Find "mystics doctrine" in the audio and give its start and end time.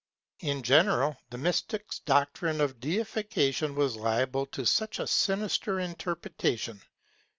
1.37-2.59